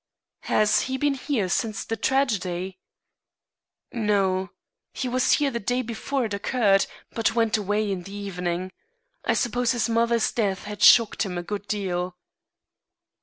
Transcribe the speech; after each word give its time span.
"Has 0.49 0.81
he 0.89 0.97
been 0.97 1.13
here 1.13 1.47
since 1.47 1.85
the 1.85 1.95
tragedy?" 1.95 2.79
"No. 3.91 4.49
He 4.93 5.07
was 5.07 5.33
here 5.33 5.51
the 5.51 5.59
day 5.59 5.83
before 5.83 6.25
it 6.25 6.33
occurred, 6.33 6.87
but 7.11 7.35
went 7.35 7.55
away 7.55 7.91
in 7.91 8.01
the 8.01 8.13
evening. 8.15 8.71
I 9.25 9.35
suppose 9.35 9.73
his 9.73 9.87
mother's 9.87 10.31
death 10.31 10.63
has 10.63 10.81
shocked 10.83 11.21
him 11.21 11.37
a 11.37 11.43
good 11.43 11.67
deal." 11.67 12.17